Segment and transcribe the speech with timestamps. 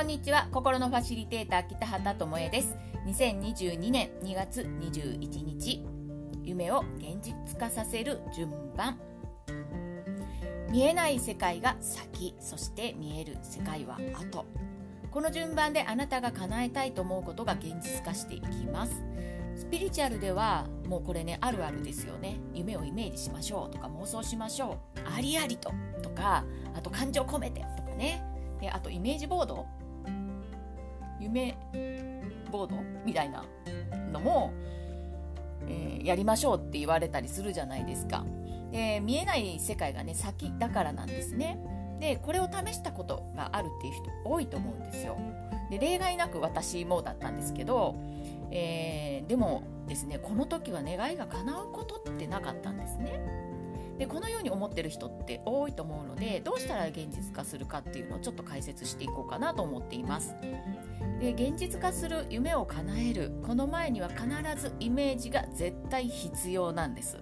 [0.00, 0.48] こんにちは。
[0.50, 2.74] 心のファシリテーター北畑智恵です。
[3.06, 5.84] 2022年2月21日
[6.42, 8.98] 夢を現実化させる順番。
[10.70, 14.46] 見えない世界が先そして見える世界は後。
[15.10, 19.04] この順番であなたが叶えたいと思うことが現実化していきます。
[19.54, 22.40] スピリチュアルではもうこれねあるあるですよね。
[22.54, 25.00] 夢をイメージしましょうとか妄想しましょう。
[25.14, 25.70] ありありと
[26.00, 28.24] とかあと感情込めてとかね。
[28.62, 29.66] であとイメージボード
[31.20, 31.56] 夢
[32.50, 33.44] ボードみたいな
[34.12, 34.52] のも、
[35.68, 38.24] えー、やりましょうって言われたりするじゃないですか。
[38.72, 41.58] で見えない世界がね先だからなんですね。
[42.00, 45.18] でこれを試したことがあるっていう人多いと思うんですよ。
[45.70, 47.94] で例外なく私もだったんですけど、
[48.50, 53.20] えー、でもですねこの時は願いが叶うことってなかったんですね。
[53.98, 60.34] でこのように思ってる人って多いと思うのでどうしたら現実化するかっていうのをちょっと解説していこうかなと思っています
[61.20, 63.30] で現実化する夢を叶える。
[63.46, 64.26] この前には必
[64.56, 67.18] ずイメージが絶対必要なんです。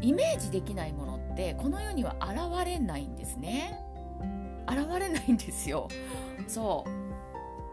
[0.00, 3.80] イメージできないものってこの世には現れないんですね。
[4.68, 5.88] 現れないんですよ。
[6.46, 6.84] そ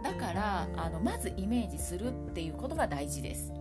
[0.01, 0.03] う。
[0.03, 3.53] だからあのまずイメージするっていうことが大事です。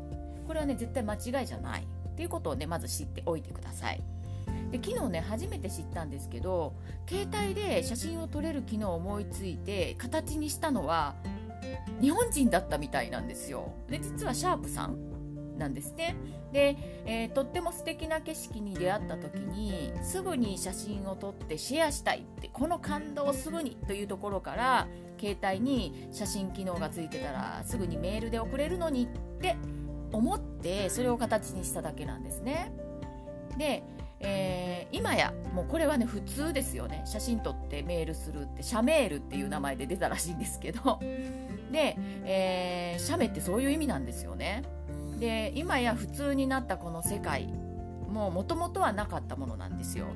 [0.47, 1.83] これはね絶対間違いじゃない。
[1.83, 4.03] っていうことをねまず知っておいてください。
[4.70, 6.72] で昨日ね初めて知ったんですけど
[7.09, 11.15] 携帯で写真を撮れる機能を思いついて形にしたのは
[12.01, 13.73] 日本人だったみたいなんですよ。
[13.89, 15.15] で実はシャープさん
[15.59, 16.17] なんですね。
[16.53, 29.09] で、えー、とっても素敵な景色に出会った時にすぐに写真を撮ってシェアしたいってこの感動をすぐにというところから携帯に写真機能がついてたらすぐにメールで送れるのにっ
[29.41, 29.56] て
[30.12, 32.73] 思ってそれを形にしただけなんですね。
[33.59, 33.83] で
[34.21, 40.98] えー、今やもうこれはね普通ですよね写真撮ってメールするってシャメールっていう名前で出たらしいんですけど
[41.70, 44.62] で、えー、写メってそういう意味なんですよね
[45.20, 47.53] で今や普通になったこの世界
[48.09, 50.06] ももともとはなかったものなんですよ。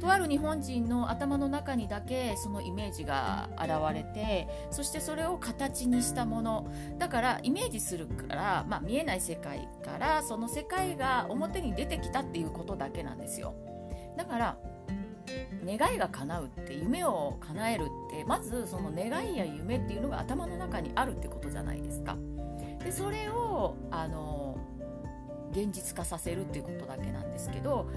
[0.00, 13.54] とある日本人の頭の中にだけそのイメージが現れてそしてそれを形にしたものだからイメージするから、まあ、見えない世界からその世界が表に出てきたっていうことだけなんですよ。
[14.18, 14.56] だから
[15.64, 22.16] 願いが叶うって夢を叶えるってまずその願いや夢っていうのが頭の中にあるってことじゃないですか。
[22.82, 24.58] でそれをあの
[25.52, 27.90] 現実化させるっていうことだけなんですけど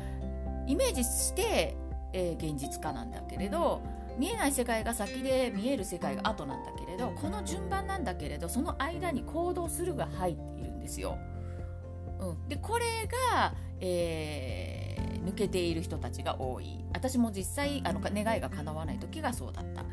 [0.67, 1.75] イメージして、
[2.13, 3.81] えー、現実化なんだけれど
[4.17, 11.17] 見えない世界が先で見える世界が後なんだけれどこの順番なんだけれどその間に行動するが入っているんですよ。
[12.19, 12.85] うん、でこれ
[13.33, 14.90] が、えー、
[15.23, 16.83] 抜けている人たちが多い。
[16.93, 19.83] 私も実際あの願いが叶わない時がそうだった。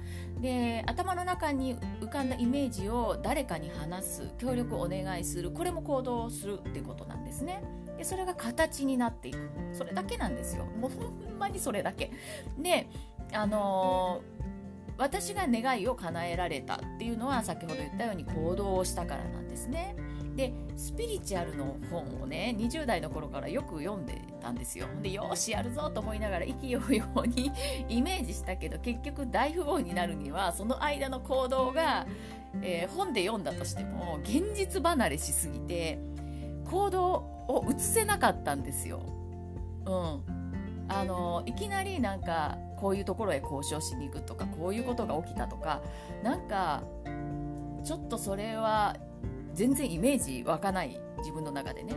[0.41, 7.63] で頭の中に浮かんだイメージを誰かに話す協力をお願いするこれも行動するってことなんですね。
[7.97, 9.39] でそれが形になっていく。
[9.73, 10.65] それだけなんですよ。
[10.65, 12.11] もうほんまにそれだけ。
[12.59, 12.89] で
[13.33, 14.49] あのー
[14.99, 19.95] 私が願いを叶えられたっていうのは先ほど言ったように行動をしたからなんですね。
[20.39, 27.51] でスピリチュアルの本をね20代の頃からよく読んでたんですよでよしやるぞと思いながら意気揚々に
[27.91, 32.07] イメージしたけど結局大富豪になるにはその間の行動が、
[32.63, 35.99] えー、本で読んだとしても現実離れしすぎて
[36.71, 37.15] 行動
[37.49, 39.01] を移せなかったんですよ。
[39.87, 45.83] うん、あのいきなりなんかこういうところへ交渉しに行くとかこういうことが起きたとか
[46.23, 46.85] なんか
[47.83, 48.97] ちょっとそれは
[49.55, 51.95] 全然イメージ湧かない自分の中でね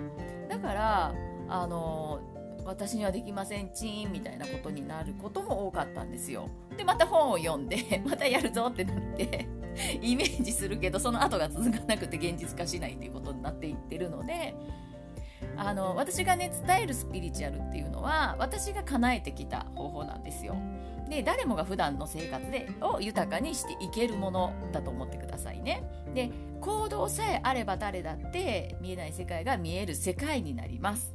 [0.49, 1.15] だから
[1.49, 2.21] あの
[2.65, 9.47] 私にはできませんチーンみたいなことになることも多かったんですよでまた本を読んで またやるぞってなって
[10.01, 14.53] イメージするけどその後が続かなくて現実化しないということになっていってるので
[15.57, 20.55] あの私がね伝えるスピリチュアルっていうのは私が叶えてきた方法なんですよ。
[21.09, 25.83] で誰もが普段の生活でを豊かにしていけるものだと思ってくださいね。
[26.13, 26.31] で
[26.61, 31.13] 行動さえあれば誰だって見えない世界が見える世界になります。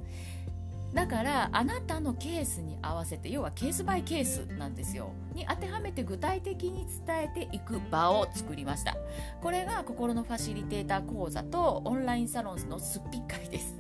[0.93, 5.13] だからあなたのケースに合わせて要はケースバイケースなんですよ。
[5.35, 8.97] に当てはめて具体的に伝えていく場を作りました。
[9.43, 13.77] これが心のファシリテーター講座とオンラインサロンのスピ会です。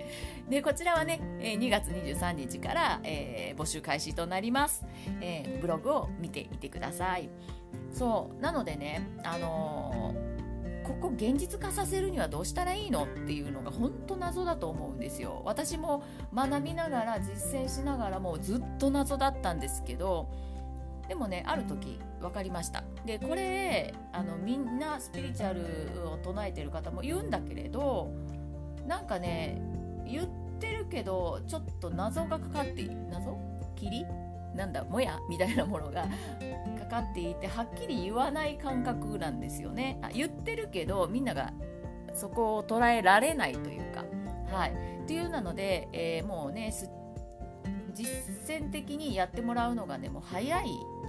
[0.48, 4.84] でこちらはね、2月23日から、えー、募集開始となります、
[5.20, 7.28] えー、ブログを見ていてください。
[7.92, 10.27] そうなのでねあのー、
[10.88, 15.42] ここ現実化させるにはどうしたらいいのっていうのが本当謎だと思うんですよ。
[15.44, 16.02] 私も
[16.34, 20.30] 学びながら実践しながらもうずっと謎だったんですけど
[21.06, 22.84] でもねある時分かりました。
[23.04, 28.10] でこれあのみんなスピリチュアルを唱えてる方も言うんだけれど
[28.86, 29.60] なんかね
[30.06, 30.26] 言っ
[30.58, 33.36] てるけどちょっと謎がかかって謎？
[33.76, 34.04] 霧
[34.58, 35.18] なんだもや？
[35.30, 36.06] みたいなものが
[36.78, 39.98] かかっていてはっきり言わない感覚なんですよね。
[40.02, 41.52] あ言ってるけどみんなが
[42.12, 44.04] そこを捉えられないというか。
[44.52, 44.72] はい。
[44.72, 44.74] っ
[45.06, 46.72] ていうなので、えー、もうね
[47.94, 48.06] 実
[48.48, 50.66] 践的にやってもらうのがねもう早い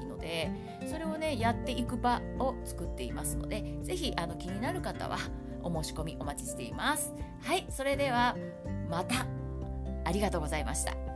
[0.07, 0.49] ので
[0.87, 5.17] それをねやっていく場を作っていますので是非あの気になる方は
[5.61, 7.13] お申し込みお待ちしています。
[7.41, 7.65] はい。
[7.69, 8.35] それでは
[8.89, 9.25] また。
[10.05, 11.08] ありがとうございました